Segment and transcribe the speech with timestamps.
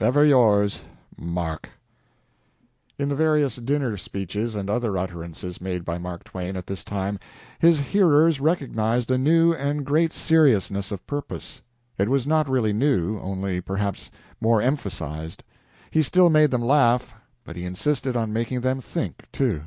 [0.00, 0.80] "Ever yours,
[1.16, 1.68] MARK."
[2.98, 7.20] In the various dinner speeches and other utterances made by Mark Twain at this time,
[7.60, 11.62] his hearers recognized a new and great seriousness of purpose.
[11.98, 14.10] It was not really new, only, perhaps,
[14.40, 15.44] more emphasized.
[15.92, 17.14] He still made them laugh,
[17.44, 19.62] but he insisted on making them think, too.